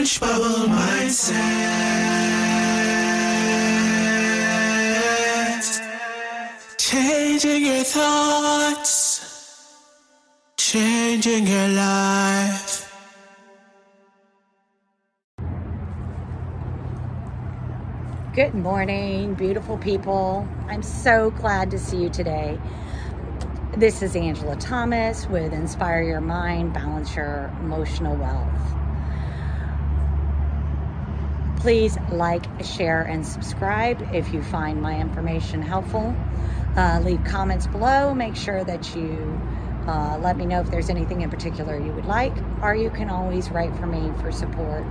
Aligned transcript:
Orange 0.00 0.18
bubble 0.18 0.66
mindset. 0.66 1.36
Changing 6.78 7.66
your 7.66 7.84
thoughts, 7.84 9.76
changing 10.56 11.46
your 11.46 11.68
life. 11.68 12.90
Good 18.34 18.54
morning, 18.54 19.34
beautiful 19.34 19.76
people. 19.76 20.48
I'm 20.66 20.82
so 20.82 21.30
glad 21.32 21.70
to 21.72 21.78
see 21.78 21.98
you 21.98 22.08
today. 22.08 22.58
This 23.76 24.00
is 24.00 24.16
Angela 24.16 24.56
Thomas 24.56 25.26
with 25.26 25.52
Inspire 25.52 26.02
Your 26.02 26.22
Mind, 26.22 26.72
Balance 26.72 27.14
Your 27.14 27.52
Emotional 27.60 28.16
Wealth. 28.16 28.79
Please 31.60 31.98
like, 32.10 32.46
share, 32.64 33.02
and 33.02 33.26
subscribe 33.26 34.00
if 34.14 34.32
you 34.32 34.42
find 34.42 34.80
my 34.80 34.98
information 34.98 35.60
helpful. 35.60 36.16
Uh, 36.74 37.02
leave 37.04 37.22
comments 37.24 37.66
below. 37.66 38.14
Make 38.14 38.34
sure 38.34 38.64
that 38.64 38.96
you 38.96 39.38
uh, 39.86 40.18
let 40.22 40.38
me 40.38 40.46
know 40.46 40.60
if 40.60 40.70
there's 40.70 40.88
anything 40.88 41.20
in 41.20 41.28
particular 41.28 41.78
you 41.78 41.92
would 41.92 42.06
like, 42.06 42.32
or 42.62 42.74
you 42.74 42.88
can 42.88 43.10
always 43.10 43.50
write 43.50 43.76
for 43.76 43.86
me 43.86 44.10
for 44.22 44.32
support. 44.32 44.86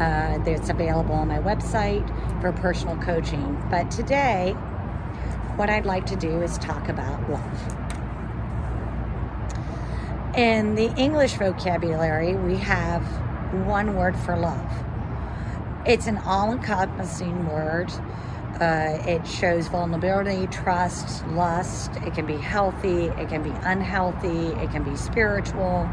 Uh, 0.00 0.38
that's 0.38 0.68
available 0.68 1.14
on 1.14 1.28
my 1.28 1.38
website 1.38 2.04
for 2.40 2.50
personal 2.52 2.96
coaching. 2.96 3.62
But 3.70 3.88
today, 3.92 4.52
what 5.54 5.70
I'd 5.70 5.86
like 5.86 6.06
to 6.06 6.16
do 6.16 6.42
is 6.42 6.58
talk 6.58 6.88
about 6.88 7.30
love. 7.30 7.76
In 10.36 10.74
the 10.74 10.92
English 10.96 11.34
vocabulary, 11.34 12.34
we 12.34 12.56
have 12.56 13.04
one 13.64 13.94
word 13.94 14.16
for 14.16 14.36
love. 14.36 14.89
It's 15.86 16.06
an 16.06 16.18
all 16.18 16.52
encompassing 16.52 17.48
word. 17.48 17.90
Uh, 18.60 18.98
it 19.06 19.26
shows 19.26 19.68
vulnerability, 19.68 20.46
trust, 20.48 21.26
lust. 21.28 21.90
It 22.06 22.12
can 22.12 22.26
be 22.26 22.36
healthy, 22.36 23.06
it 23.06 23.28
can 23.30 23.42
be 23.42 23.52
unhealthy, 23.62 24.48
it 24.62 24.70
can 24.70 24.82
be 24.82 24.94
spiritual. 24.94 25.88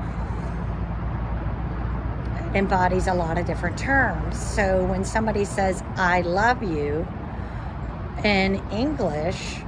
It 2.49 2.57
embodies 2.57 3.07
a 3.07 3.13
lot 3.13 3.37
of 3.37 3.45
different 3.45 3.77
terms. 3.77 4.37
So 4.37 4.83
when 4.85 5.05
somebody 5.05 5.45
says, 5.45 5.81
I 5.95 6.19
love 6.19 6.61
you, 6.61 7.07
in 8.25 8.61
English, 8.71 9.59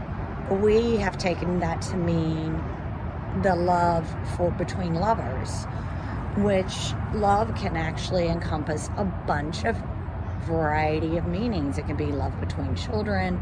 we 0.50 0.98
have 0.98 1.18
taken 1.18 1.60
that 1.62 1.82
to 1.84 1.96
mean 1.96 2.62
the 3.42 3.56
love 3.56 4.06
for 4.36 4.52
between 4.52 4.96
lovers, 4.96 5.66
which 6.36 6.94
love 7.14 7.56
can 7.56 7.78
actually 7.78 8.28
encompass 8.28 8.90
a 8.98 9.06
bunch 9.06 9.64
of 9.64 9.82
variety 10.44 11.18
of 11.18 11.28
meanings. 11.28 11.78
It 11.78 11.88
can 11.88 11.96
be 11.96 12.08
love 12.08 12.40
between 12.40 12.76
children, 12.76 13.42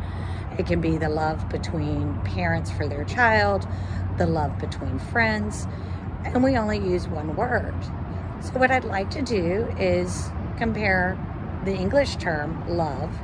it 0.57 0.65
can 0.65 0.81
be 0.81 0.97
the 0.97 1.09
love 1.09 1.47
between 1.49 2.19
parents 2.21 2.71
for 2.71 2.87
their 2.87 3.03
child, 3.03 3.67
the 4.17 4.25
love 4.25 4.57
between 4.57 4.99
friends, 4.99 5.67
and 6.25 6.43
we 6.43 6.57
only 6.57 6.79
use 6.79 7.07
one 7.07 7.35
word. 7.35 7.75
So, 8.41 8.53
what 8.59 8.71
I'd 8.71 8.85
like 8.85 9.09
to 9.11 9.21
do 9.21 9.67
is 9.79 10.29
compare 10.57 11.17
the 11.65 11.73
English 11.73 12.15
term 12.17 12.67
love 12.67 13.15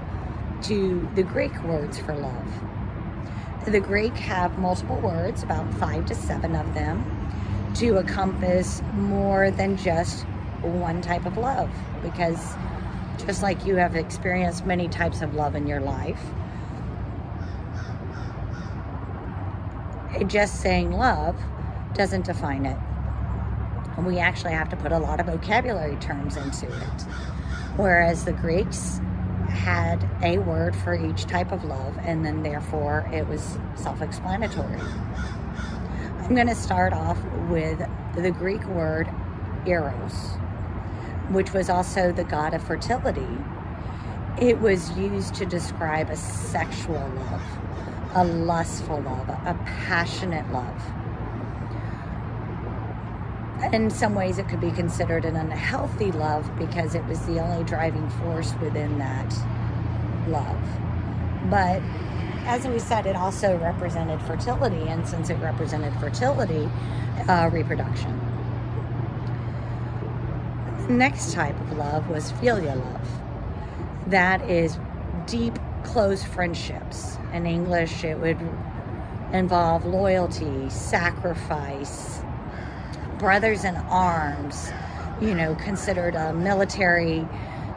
to 0.64 1.08
the 1.16 1.24
Greek 1.24 1.64
words 1.64 2.00
for 2.00 2.16
love. 2.16 2.48
The 3.66 3.80
Greek 3.80 4.16
have 4.16 4.58
multiple 4.58 5.00
words, 5.00 5.44
about 5.44 5.74
five 5.76 6.06
to 6.08 6.16
seven 6.16 6.56
of 6.56 6.74
them, 6.74 7.04
to 7.76 7.98
encompass 7.98 8.82
more 8.94 9.52
than 9.52 9.78
just 9.78 10.26
one 10.62 11.02
type 11.02 11.26
of 11.26 11.38
love. 11.38 11.70
Because 12.02 12.56
just 13.18 13.42
like 13.42 13.66
you 13.66 13.76
have 13.76 13.96
experienced 13.96 14.66
many 14.66 14.88
types 14.88 15.22
of 15.22 15.34
love 15.34 15.56
in 15.56 15.68
your 15.68 15.80
life, 15.80 16.22
just 20.28 20.62
saying 20.62 20.92
love 20.92 21.36
doesn't 21.94 22.26
define 22.26 22.66
it. 22.66 22.78
And 23.98 24.06
we 24.06 24.20
actually 24.20 24.54
have 24.54 24.70
to 24.70 24.76
put 24.76 24.92
a 24.92 24.98
lot 24.98 25.20
of 25.20 25.28
vocabulary 25.28 25.96
terms 25.98 26.38
into 26.38 26.66
it. 26.66 27.02
Whereas 27.76 28.26
the 28.26 28.34
Greeks 28.34 29.00
had 29.50 30.08
a 30.24 30.40
word 30.40 30.76
for 30.76 30.94
each 30.94 31.26
type 31.26 31.52
of 31.52 31.64
love, 31.64 31.98
and 32.02 32.26
then 32.26 32.44
therefore 32.44 33.10
it 33.14 33.28
was 33.28 33.58
self 33.76 34.02
explanatory. 34.02 34.80
I'm 36.22 36.36
going 36.36 36.48
to 36.48 36.56
start 36.56 36.94
off 36.94 37.24
with 37.50 37.80
the 38.16 38.32
Greek 38.32 38.66
word 38.68 39.10
eros, 39.66 40.32
which 41.30 41.54
was 41.54 41.70
also 41.70 42.12
the 42.12 42.24
god 42.24 42.54
of 42.54 42.64
fertility. 42.64 43.28
It 44.40 44.60
was 44.60 44.92
used 44.98 45.36
to 45.36 45.46
describe 45.46 46.10
a 46.10 46.16
sexual 46.16 46.96
love, 46.96 47.42
a 48.16 48.24
lustful 48.24 49.02
love, 49.02 49.30
a 49.30 49.58
passionate 49.66 50.52
love. 50.52 50.82
In 53.72 53.90
some 53.90 54.14
ways, 54.14 54.40
it 54.40 54.50
could 54.50 54.60
be 54.60 54.72
considered 54.72 55.24
an 55.24 55.36
unhealthy 55.36 56.12
love 56.12 56.50
because 56.58 56.96
it 56.96 57.06
was 57.06 57.20
the 57.26 57.40
only 57.40 57.64
driving 57.64 58.10
force 58.10 58.54
within 58.62 58.98
that 59.00 59.34
love. 60.28 60.62
But 61.50 61.82
as 62.46 62.68
we 62.68 62.78
said, 62.80 63.06
it 63.06 63.16
also 63.16 63.58
represented 63.58 64.22
fertility, 64.24 64.90
and 64.90 65.08
since 65.08 65.30
it 65.30 65.36
represented 65.36 65.94
fertility, 66.00 66.70
uh, 67.28 67.50
reproduction. 67.54 68.20
Next 70.90 71.32
type 71.32 71.58
of 71.62 71.78
love 71.78 72.10
was 72.10 72.34
philia 72.34 72.76
love. 72.76 73.08
That 74.08 74.50
is 74.50 74.78
deep, 75.28 75.58
close 75.84 76.24
friendships. 76.26 77.18
In 77.32 77.46
English, 77.46 78.04
it 78.04 78.20
would 78.20 78.38
involve 79.32 79.86
loyalty, 79.86 80.70
sacrifice, 80.70 82.22
brothers 83.18 83.64
in 83.64 83.76
arms, 83.76 84.72
you 85.22 85.34
know, 85.34 85.56
considered 85.56 86.16
a 86.16 86.34
military 86.34 87.26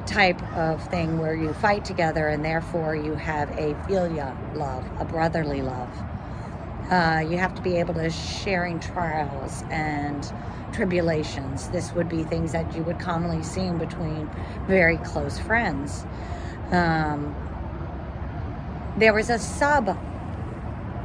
type 0.04 0.42
of 0.54 0.82
thing 0.90 1.18
where 1.18 1.34
you 1.34 1.52
fight 1.54 1.84
together 1.84 2.26
and 2.26 2.44
therefore 2.44 2.96
you 2.96 3.14
have 3.14 3.48
a 3.52 3.74
philia 3.86 4.34
love, 4.56 4.84
a 5.00 5.04
brotherly 5.04 5.62
love. 5.62 5.88
Uh, 6.91 7.24
you 7.28 7.36
have 7.36 7.52
to 7.52 7.62
be 7.62 7.76
able 7.76 7.94
to 7.94 8.08
sharing 8.08 8.78
trials 8.78 9.64
and 9.70 10.32
tribulations. 10.72 11.69
This 11.70 11.92
would 11.92 12.08
be 12.08 12.22
things 12.22 12.52
that 12.52 12.76
you 12.76 12.84
would 12.84 13.00
commonly 13.00 13.42
see 13.42 13.69
between 13.70 14.30
very 14.69 14.97
close 14.98 15.36
friends. 15.36 16.06
Um, 16.70 17.34
there 18.97 19.12
was 19.12 19.30
a 19.30 19.38
sub 19.38 19.98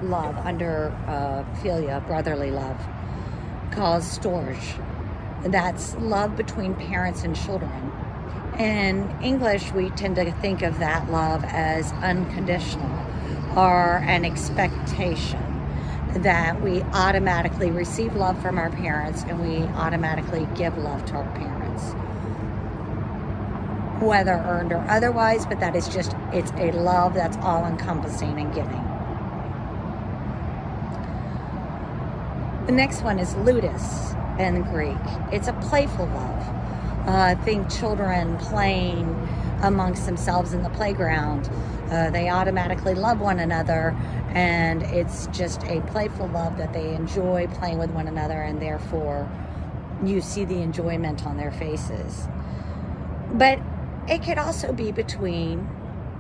love 0.04 0.38
under 0.46 0.96
uh, 1.08 1.44
philia, 1.62 2.06
brotherly 2.06 2.52
love 2.52 2.80
called 3.72 4.04
storge. 4.04 4.80
That's 5.46 5.96
love 5.96 6.38
between 6.38 6.76
parents 6.76 7.24
and 7.24 7.36
children. 7.36 7.92
In 8.60 9.10
English, 9.24 9.72
we 9.72 9.90
tend 9.92 10.18
to 10.18 10.32
think 10.34 10.62
of 10.62 10.78
that 10.78 11.10
love 11.10 11.44
as 11.46 11.92
unconditional 11.94 13.00
or 13.56 13.98
an 14.06 14.26
expectation 14.26 15.51
that 16.16 16.62
we 16.62 16.82
automatically 16.82 17.72
receive 17.72 18.16
love 18.16 18.42
from 18.42 18.58
our 18.58 18.70
parents 18.70 19.24
and 19.24 19.40
we 19.40 19.64
automatically 19.76 20.48
give 20.56 20.78
love 20.78 21.06
to 21.06 21.14
our 21.16 21.36
parents. 21.38 21.94
Whether 24.04 24.32
earned 24.32 24.72
or 24.72 24.84
otherwise, 24.90 25.46
but 25.46 25.60
that 25.60 25.76
is 25.76 25.88
just, 25.88 26.16
it's 26.34 26.52
a 26.54 26.72
love 26.72 27.14
that's 27.14 27.38
all 27.38 27.66
encompassing 27.66 28.40
and 28.40 28.54
giving. 28.54 28.84
The 32.66 32.74
next 32.74 33.02
one 33.04 33.20
is 33.20 33.36
ludus 33.38 34.14
in 34.40 34.64
Greek. 34.64 34.98
It's 35.32 35.48
a 35.48 35.54
playful 35.54 36.06
love. 36.08 36.48
Uh, 37.08 37.36
think 37.44 37.70
children 37.70 38.38
playing 38.38 39.08
amongst 39.64 40.06
themselves 40.06 40.54
in 40.54 40.64
the 40.64 40.70
playground. 40.70 41.50
Uh, 41.92 42.10
they 42.10 42.30
automatically 42.30 42.96
love 42.96 43.20
one 43.20 43.40
another, 43.40 43.96
and 44.34 44.84
it's 44.84 45.28
just 45.28 45.64
a 45.64 45.82
playful 45.82 46.28
love 46.28 46.58
that 46.58 46.74
they 46.74 46.96
enjoy 46.96 47.48
playing 47.54 47.78
with 47.78 47.92
one 47.92 48.08
another, 48.08 48.42
and 48.42 48.62
therefore 48.62 49.30
you 50.04 50.22
see 50.22 50.46
the 50.46 50.62
enjoyment 50.62 51.26
on 51.26 51.38
their 51.38 51.52
faces. 51.52 52.28
But 53.34 53.60
it 54.08 54.24
could 54.24 54.38
also 54.38 54.74
be 54.74 54.92
between 54.92 55.70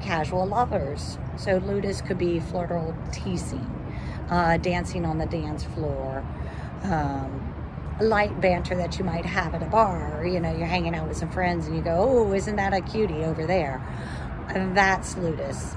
casual 0.02 0.46
lovers. 0.46 1.18
So 1.38 1.58
ludus 1.58 2.02
could 2.02 2.18
be 2.18 2.40
flirtal 2.40 2.94
teasing, 3.14 3.70
uh, 4.30 4.58
dancing 4.58 5.06
on 5.06 5.18
the 5.18 5.26
dance 5.26 5.64
floor, 5.64 6.26
um, 6.84 7.54
light 8.02 8.40
banter 8.42 8.76
that 8.76 8.98
you 8.98 9.06
might 9.06 9.26
have 9.26 9.54
at 9.54 9.64
a 9.64 9.68
bar. 9.68 10.26
You 10.26 10.40
know, 10.40 10.56
you're 10.56 10.68
hanging 10.68 10.96
out 10.96 11.08
with 11.08 11.18
some 11.18 11.30
friends 11.30 11.68
and 11.68 11.76
you 11.76 11.82
go, 11.82 11.96
oh, 12.10 12.34
isn't 12.34 12.56
that 12.58 12.74
a 12.74 12.82
cutie 12.82 13.24
over 13.24 13.46
there? 13.46 13.82
That's 14.54 15.16
ludus. 15.18 15.76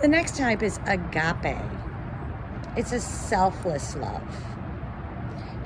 The 0.00 0.06
next 0.06 0.36
type 0.36 0.62
is 0.62 0.78
agape. 0.86 1.60
It's 2.76 2.92
a 2.92 3.00
selfless 3.00 3.96
love. 3.96 4.22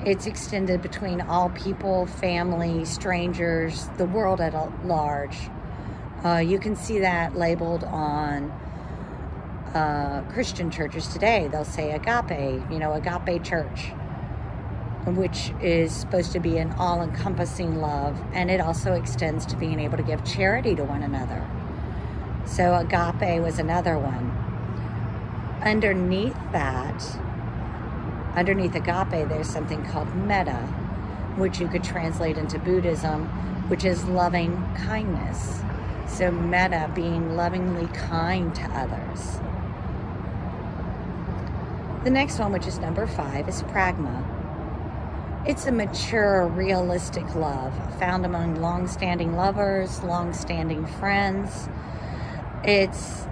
It's 0.03 0.25
extended 0.25 0.81
between 0.81 1.21
all 1.21 1.51
people, 1.51 2.07
family, 2.07 2.83
strangers, 2.85 3.89
the 3.97 4.07
world 4.07 4.41
at 4.41 4.55
large. 4.87 5.37
Uh, 6.25 6.37
you 6.37 6.57
can 6.57 6.75
see 6.75 6.97
that 6.97 7.35
labeled 7.35 7.83
on 7.83 8.49
uh, 9.75 10.23
Christian 10.33 10.71
churches 10.71 11.07
today. 11.09 11.47
They'll 11.51 11.63
say 11.63 11.91
agape, 11.91 12.59
you 12.71 12.79
know, 12.79 12.93
agape 12.93 13.43
church, 13.43 13.91
which 15.05 15.53
is 15.61 15.95
supposed 15.95 16.31
to 16.31 16.39
be 16.39 16.57
an 16.57 16.71
all 16.79 17.03
encompassing 17.03 17.75
love. 17.75 18.19
And 18.33 18.49
it 18.49 18.61
also 18.61 18.93
extends 18.93 19.45
to 19.45 19.55
being 19.57 19.79
able 19.79 19.97
to 19.97 20.03
give 20.03 20.25
charity 20.25 20.73
to 20.73 20.83
one 20.83 21.03
another. 21.03 21.47
So, 22.45 22.75
agape 22.75 23.41
was 23.41 23.59
another 23.59 23.97
one. 23.97 24.31
Underneath 25.63 26.37
that, 26.51 27.03
underneath 28.35 28.75
agape, 28.75 29.27
there's 29.29 29.49
something 29.49 29.83
called 29.85 30.13
metta, 30.15 30.67
which 31.37 31.59
you 31.59 31.67
could 31.67 31.83
translate 31.83 32.37
into 32.37 32.59
Buddhism, 32.59 33.25
which 33.69 33.85
is 33.85 34.03
loving 34.05 34.55
kindness. 34.75 35.61
So, 36.07 36.31
metta 36.31 36.91
being 36.93 37.35
lovingly 37.35 37.87
kind 37.87 38.53
to 38.55 38.63
others. 38.63 39.39
The 42.03 42.09
next 42.09 42.37
one, 42.37 42.51
which 42.51 42.67
is 42.67 42.79
number 42.79 43.07
five, 43.07 43.47
is 43.47 43.63
pragma. 43.63 44.23
It's 45.45 45.65
a 45.65 45.71
mature, 45.71 46.47
realistic 46.47 47.35
love 47.35 47.73
found 47.99 48.25
among 48.25 48.61
long 48.61 48.87
standing 48.87 49.35
lovers, 49.35 50.03
long 50.03 50.33
standing 50.33 50.85
friends. 50.85 51.69
It's 52.63 53.27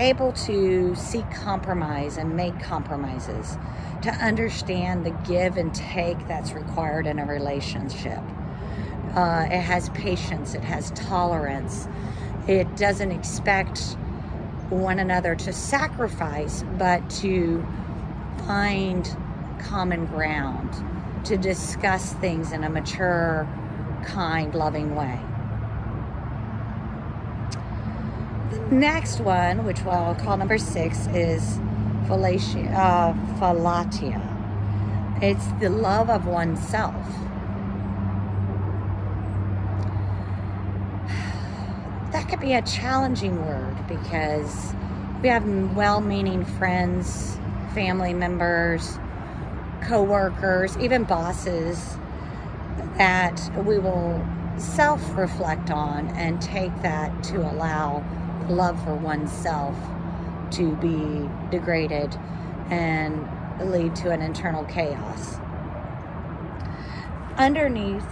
able 0.00 0.32
to 0.32 0.94
seek 0.96 1.30
compromise 1.30 2.16
and 2.16 2.34
make 2.36 2.58
compromises, 2.60 3.56
to 4.02 4.10
understand 4.10 5.06
the 5.06 5.10
give 5.28 5.56
and 5.56 5.72
take 5.74 6.26
that's 6.26 6.52
required 6.52 7.06
in 7.06 7.18
a 7.18 7.26
relationship. 7.26 8.18
Uh, 9.14 9.46
it 9.50 9.60
has 9.60 9.88
patience, 9.90 10.54
it 10.54 10.64
has 10.64 10.90
tolerance, 10.92 11.86
it 12.48 12.76
doesn't 12.76 13.12
expect 13.12 13.96
one 14.70 14.98
another 14.98 15.36
to 15.36 15.52
sacrifice, 15.52 16.64
but 16.78 17.08
to 17.10 17.64
find 18.46 19.16
common 19.60 20.06
ground, 20.06 20.74
to 21.26 21.36
discuss 21.36 22.14
things 22.14 22.52
in 22.52 22.64
a 22.64 22.70
mature, 22.70 23.46
kind, 24.04 24.54
loving 24.54 24.96
way. 24.96 25.20
The 28.52 28.76
next 28.76 29.20
one, 29.20 29.64
which 29.64 29.82
I'll 29.86 30.14
call 30.14 30.36
number 30.36 30.58
six, 30.58 31.06
is 31.08 31.58
philautia, 32.06 32.70
uh. 32.76 33.14
It's 35.22 35.46
the 35.58 35.70
love 35.70 36.10
of 36.10 36.26
oneself. 36.26 36.94
That 42.12 42.28
could 42.28 42.40
be 42.40 42.52
a 42.52 42.60
challenging 42.60 43.42
word 43.46 43.74
because 43.88 44.74
we 45.22 45.30
have 45.30 45.46
well 45.74 46.02
meaning 46.02 46.44
friends, 46.44 47.38
family 47.72 48.12
members, 48.12 48.98
co 49.82 50.02
workers, 50.02 50.76
even 50.76 51.04
bosses 51.04 51.96
that 52.98 53.40
we 53.64 53.78
will 53.78 54.22
self 54.58 55.16
reflect 55.16 55.70
on 55.70 56.08
and 56.08 56.42
take 56.42 56.82
that 56.82 57.24
to 57.24 57.38
allow 57.38 58.04
love 58.50 58.82
for 58.84 58.94
oneself 58.94 59.76
to 60.52 60.74
be 60.76 61.28
degraded 61.50 62.14
and 62.70 63.28
lead 63.70 63.94
to 63.96 64.10
an 64.10 64.22
internal 64.22 64.64
chaos. 64.64 65.36
Underneath 67.36 68.06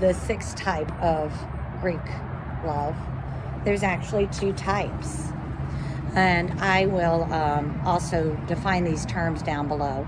the 0.00 0.12
sixth 0.12 0.56
type 0.56 0.90
of 1.02 1.32
Greek 1.80 2.00
love, 2.64 2.96
there's 3.64 3.82
actually 3.82 4.28
two 4.28 4.52
types. 4.52 5.28
And 6.14 6.60
I 6.60 6.86
will 6.86 7.24
um, 7.32 7.80
also 7.84 8.34
define 8.46 8.84
these 8.84 9.04
terms 9.06 9.42
down 9.42 9.68
below. 9.68 10.06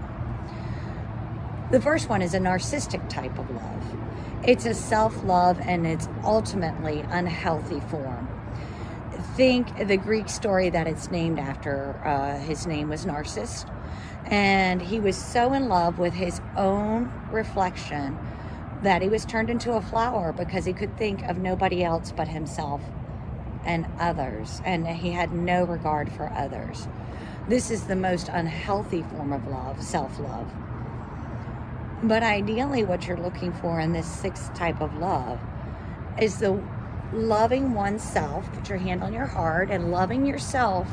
The 1.71 1.81
first 1.81 2.09
one 2.09 2.23
is 2.23 2.33
a 2.33 2.39
narcissistic 2.39 3.09
type 3.11 3.39
of 3.39 3.51
love. 3.51 3.97
It's 4.45 4.65
a 4.65 4.73
self 4.73 5.23
love 5.25 5.61
and 5.61 5.87
it's 5.87 6.09
ultimately 6.25 7.01
unhealthy 7.11 7.81
form. 7.91 8.38
Think 9.39 9.87
the 9.87 9.97
Greek 9.97 10.29
story 10.29 10.69
that 10.71 10.89
it's 10.89 11.13
named 11.13 11.39
after. 11.39 11.95
Uh, 12.05 12.41
his 12.41 12.67
name 12.67 12.89
was 12.89 13.07
Narcissus, 13.07 13.65
and 14.27 14.83
he 14.83 14.99
was 14.99 15.17
so 15.17 15.53
in 15.53 15.69
love 15.69 16.01
with 16.01 16.13
his 16.13 16.41
own 16.57 17.13
reflection 17.31 18.19
that 18.83 19.01
he 19.01 19.09
was 19.09 19.25
turned 19.25 19.49
into 19.49 19.75
a 19.75 19.81
flower 19.81 20.33
because 20.33 20.65
he 20.65 20.73
could 20.73 20.99
think 20.99 21.23
of 21.23 21.39
nobody 21.39 21.85
else 21.85 22.11
but 22.11 22.27
himself 22.27 22.81
and 23.65 23.87
others, 24.01 24.61
and 24.65 24.89
he 24.89 25.13
had 25.13 25.33
no 25.33 25.63
regard 25.63 26.11
for 26.11 26.33
others. 26.33 26.89
This 27.47 27.71
is 27.71 27.85
the 27.85 27.95
most 27.95 28.29
unhealthy 28.29 29.05
form 29.05 29.33
of 29.33 29.47
love, 29.47 29.81
self 29.81 30.19
love. 30.19 30.51
But 32.03 32.25
ideally, 32.25 32.83
what 32.83 33.07
you're 33.07 33.17
looking 33.17 33.53
for 33.53 33.79
in 33.79 33.93
this 33.93 34.09
sixth 34.09 34.53
type 34.55 34.81
of 34.81 34.97
love 34.97 35.39
is 36.21 36.41
the 36.41 36.61
loving 37.13 37.75
oneself, 37.75 38.51
put 38.53 38.69
your 38.69 38.79
hand 38.79 39.03
on 39.03 39.13
your 39.13 39.27
heart, 39.27 39.71
and 39.71 39.91
loving 39.91 40.27
yourself. 40.27 40.89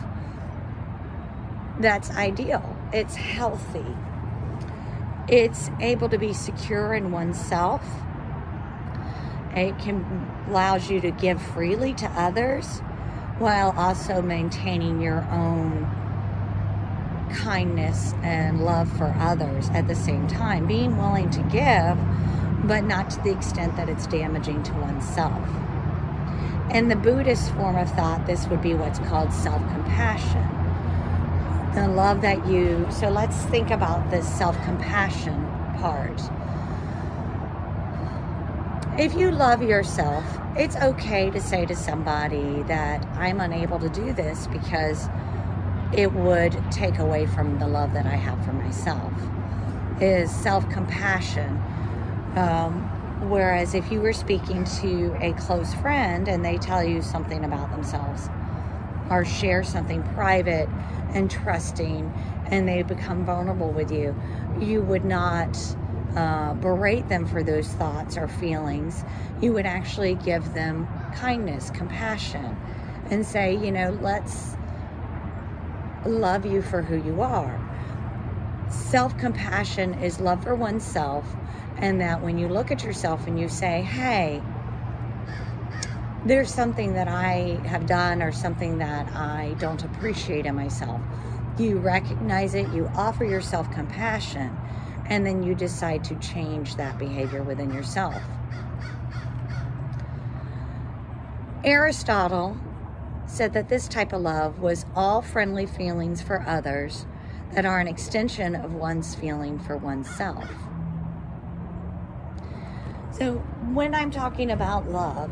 That's 1.79 2.09
ideal. 2.11 2.75
It's 2.93 3.15
healthy. 3.15 3.85
It's 5.27 5.69
able 5.79 6.09
to 6.09 6.17
be 6.17 6.33
secure 6.33 6.93
in 6.93 7.11
oneself. 7.11 7.83
It 9.55 9.77
can 9.79 10.45
allows 10.47 10.89
you 10.89 11.01
to 11.01 11.11
give 11.11 11.41
freely 11.41 11.93
to 11.95 12.07
others 12.11 12.79
while 13.39 13.73
also 13.77 14.21
maintaining 14.21 15.01
your 15.01 15.27
own 15.31 15.89
kindness 17.33 18.13
and 18.23 18.63
love 18.63 18.91
for 18.97 19.13
others 19.19 19.69
at 19.69 19.87
the 19.87 19.95
same 19.95 20.27
time. 20.27 20.67
Being 20.67 20.97
willing 20.97 21.29
to 21.31 21.41
give, 21.43 21.97
but 22.67 22.83
not 22.83 23.09
to 23.11 23.21
the 23.21 23.31
extent 23.31 23.75
that 23.75 23.89
it's 23.89 24.07
damaging 24.07 24.63
to 24.63 24.73
oneself. 24.73 25.49
In 26.71 26.89
the 26.89 26.95
Buddhist 26.95 27.51
form 27.53 27.75
of 27.75 27.89
thought, 27.91 28.25
this 28.25 28.47
would 28.47 28.61
be 28.61 28.73
what's 28.73 28.99
called 28.99 29.31
self 29.31 29.61
compassion. 29.71 30.43
The 31.75 31.87
love 31.87 32.21
that 32.21 32.45
you, 32.47 32.87
so 32.89 33.09
let's 33.09 33.37
think 33.43 33.69
about 33.69 34.09
this 34.09 34.27
self 34.27 34.55
compassion 34.63 35.45
part. 35.77 36.21
If 38.97 39.13
you 39.13 39.29
love 39.29 39.61
yourself, 39.61 40.23
it's 40.57 40.75
okay 40.77 41.29
to 41.29 41.39
say 41.39 41.65
to 41.65 41.75
somebody 41.75 42.63
that 42.63 43.05
I'm 43.17 43.41
unable 43.41 43.77
to 43.79 43.89
do 43.89 44.13
this 44.13 44.47
because 44.47 45.07
it 45.93 46.13
would 46.13 46.57
take 46.71 46.97
away 46.97 47.25
from 47.27 47.59
the 47.59 47.67
love 47.67 47.93
that 47.93 48.05
I 48.05 48.15
have 48.15 48.43
for 48.43 48.53
myself. 48.53 49.13
Is 50.01 50.33
self 50.33 50.67
compassion. 50.69 51.61
Um, 52.35 52.89
whereas 53.21 53.73
if 53.73 53.91
you 53.91 54.01
were 54.01 54.13
speaking 54.13 54.63
to 54.63 55.15
a 55.21 55.33
close 55.33 55.73
friend 55.75 56.27
and 56.27 56.43
they 56.43 56.57
tell 56.57 56.83
you 56.83 57.01
something 57.01 57.43
about 57.43 57.71
themselves 57.71 58.29
or 59.09 59.23
share 59.23 59.63
something 59.63 60.03
private 60.13 60.67
and 61.13 61.29
trusting 61.31 62.11
and 62.47 62.67
they 62.67 62.83
become 62.83 63.25
vulnerable 63.25 63.71
with 63.71 63.91
you, 63.91 64.15
you 64.59 64.81
would 64.81 65.05
not 65.05 65.57
uh, 66.15 66.53
berate 66.55 67.07
them 67.09 67.25
for 67.25 67.43
those 67.43 67.67
thoughts 67.69 68.17
or 68.17 68.27
feelings. 68.27 69.03
You 69.41 69.53
would 69.53 69.65
actually 69.65 70.15
give 70.15 70.53
them 70.53 70.87
kindness, 71.15 71.69
compassion, 71.71 72.57
and 73.09 73.25
say, 73.25 73.55
you 73.55 73.71
know, 73.71 73.97
let's 74.01 74.55
love 76.05 76.45
you 76.45 76.61
for 76.61 76.81
who 76.81 76.95
you 76.97 77.21
are. 77.21 77.61
Self 78.69 79.17
compassion 79.17 79.93
is 79.95 80.19
love 80.19 80.43
for 80.43 80.55
oneself, 80.55 81.25
and 81.77 81.99
that 82.01 82.21
when 82.21 82.37
you 82.37 82.47
look 82.47 82.71
at 82.71 82.83
yourself 82.83 83.27
and 83.27 83.39
you 83.39 83.49
say, 83.49 83.81
hey, 83.81 84.41
there's 86.25 86.53
something 86.53 86.93
that 86.93 87.07
I 87.07 87.59
have 87.65 87.85
done 87.85 88.21
or 88.21 88.31
something 88.31 88.79
that 88.79 89.07
I 89.15 89.55
don't 89.59 89.83
appreciate 89.83 90.45
in 90.45 90.55
myself, 90.55 91.01
you 91.57 91.77
recognize 91.77 92.55
it, 92.55 92.67
you 92.73 92.89
offer 92.95 93.23
yourself 93.23 93.71
compassion, 93.71 94.55
and 95.07 95.25
then 95.25 95.43
you 95.43 95.53
decide 95.53 96.03
to 96.05 96.15
change 96.15 96.75
that 96.77 96.97
behavior 96.97 97.43
within 97.43 97.71
yourself. 97.71 98.21
Aristotle 101.63 102.57
said 103.27 103.53
that 103.53 103.69
this 103.69 103.87
type 103.87 104.13
of 104.13 104.21
love 104.21 104.59
was 104.59 104.85
all 104.95 105.21
friendly 105.21 105.65
feelings 105.65 106.21
for 106.21 106.41
others 106.47 107.05
that 107.53 107.65
are 107.65 107.79
an 107.79 107.87
extension 107.87 108.55
of 108.55 108.73
one's 108.73 109.15
feeling 109.15 109.59
for 109.59 109.77
oneself. 109.77 110.49
So, 113.17 113.35
when 113.71 113.95
I'm 113.95 114.11
talking 114.11 114.51
about 114.51 114.91
love, 114.91 115.31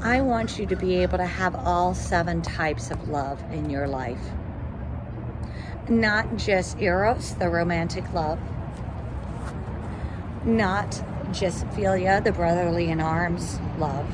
I 0.00 0.22
want 0.22 0.58
you 0.58 0.64
to 0.64 0.74
be 0.74 1.02
able 1.02 1.18
to 1.18 1.26
have 1.26 1.54
all 1.54 1.92
seven 1.92 2.40
types 2.40 2.90
of 2.90 3.10
love 3.10 3.42
in 3.52 3.68
your 3.68 3.86
life. 3.86 4.30
Not 5.90 6.38
just 6.38 6.80
Eros, 6.80 7.34
the 7.34 7.50
romantic 7.50 8.10
love, 8.14 8.38
not 10.46 11.04
just 11.30 11.66
Philia, 11.66 12.24
the 12.24 12.32
brotherly 12.32 12.88
in 12.88 13.00
arms 13.00 13.60
love, 13.78 14.08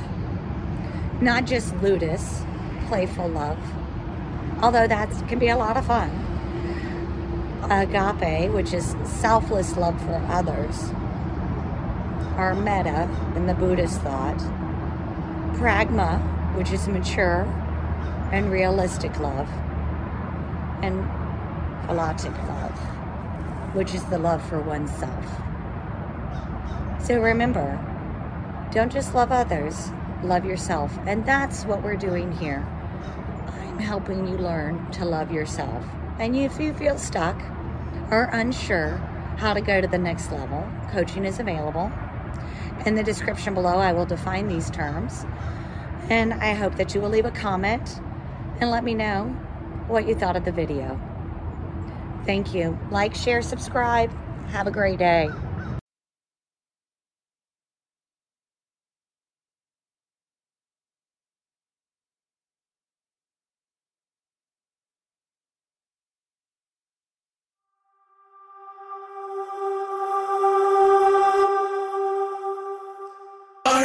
not 1.23 1.45
just 1.47 1.77
ludus, 1.77 2.43
playful 2.89 3.29
love, 3.29 3.59
although 4.61 4.89
that 4.89 5.11
can 5.29 5.39
be 5.39 5.49
a 5.49 5.57
lot 5.57 5.77
of 5.77 5.87
fun. 5.87 6.11
Agape, 7.71 8.51
which 8.51 8.75
is 8.75 8.97
selfless 9.05 9.77
love 9.77 9.97
for 10.03 10.21
others, 10.29 10.91
or 12.39 12.55
metta 12.55 13.09
in 13.37 13.47
the 13.47 13.55
Buddhist 13.55 14.01
thought, 14.01 14.39
pragma, 15.57 16.21
which 16.57 16.73
is 16.73 16.89
mature 16.89 17.43
and 18.33 18.51
realistic 18.51 19.19
love, 19.21 19.49
and 20.83 21.05
philautic 21.87 22.37
love, 22.49 23.75
which 23.75 23.95
is 23.95 24.05
the 24.05 24.19
love 24.19 24.47
for 24.49 24.61
oneself. 24.61 25.25
So 27.05 27.21
remember, 27.21 27.79
don't 28.73 28.91
just 28.91 29.15
love 29.15 29.31
others, 29.31 29.91
love 30.23 30.45
yourself. 30.45 30.97
And 31.07 31.25
that's 31.27 31.65
what 31.65 31.83
we're 31.83 31.97
doing 31.97 32.33
here. 32.33 32.67
I'm 33.47 33.79
helping 33.79 34.27
you 34.27 34.37
learn 34.39 34.91
to 34.93 35.05
love 35.05 35.31
yourself. 35.31 35.85
And 36.19 36.35
if 36.35 36.59
you 36.59 36.73
feel 36.73 36.99
stuck 36.99 37.41
or 38.11 38.31
unsure 38.33 38.97
how 39.37 39.53
to 39.53 39.61
go 39.61 39.81
to 39.81 39.87
the 39.87 39.99
next 39.99 40.33
level, 40.33 40.67
coaching 40.91 41.25
is 41.25 41.41
available. 41.41 41.93
In 42.87 42.95
the 42.95 43.03
description 43.03 43.55
below, 43.55 43.77
I 43.77 43.93
will 43.93 44.07
define 44.07 44.49
these 44.49 44.71
terms. 44.71 45.25
And 46.11 46.35
I 46.35 46.53
hope 46.53 46.77
that 46.77 46.95
you 46.95 47.01
will 47.01 47.09
leave 47.09 47.25
a 47.25 47.31
comment 47.31 47.99
and 48.61 48.71
let 48.71 48.85
me 48.85 48.95
know 48.95 49.25
what 49.89 50.07
you 50.07 50.15
thought 50.15 50.37
of 50.37 50.45
the 50.45 50.53
video. 50.53 51.01
Thank 52.27 52.55
you. 52.55 52.79
Like, 52.91 53.15
share, 53.15 53.43
subscribe. 53.43 54.11
Have 54.49 54.67
a 54.67 54.71
great 54.71 54.99
day. 54.99 55.31